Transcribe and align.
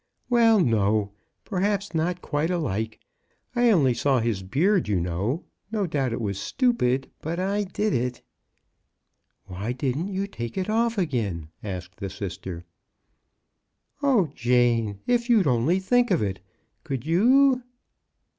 Well, 0.31 0.59
no; 0.59 1.11
perhaps 1.45 1.93
not 1.93 2.23
quite 2.23 2.49
alike. 2.49 2.99
I 3.55 3.69
only 3.69 3.93
saw 3.93 4.19
his 4.19 4.41
beard, 4.41 4.87
you 4.87 4.99
know. 4.99 5.43
No 5.71 5.85
doubt 5.85 6.11
it 6.11 6.19
was 6.19 6.39
stupid, 6.39 7.11
but 7.21 7.39
I 7.39 7.65
did 7.65 7.93
it." 7.93 8.23
"Why 9.45 9.73
didn't 9.73 10.07
you 10.07 10.25
take 10.25 10.57
it 10.57 10.71
off 10.71 10.97
again?" 10.97 11.49
asked 11.63 11.97
the 11.99 12.09
sister." 12.09 12.65
O 14.01 14.31
Jane, 14.33 14.97
if 15.05 15.29
you'd 15.29 15.45
only 15.45 15.77
think 15.77 16.09
of 16.09 16.23
it! 16.23 16.39
Could 16.83 17.05
you 17.05 17.61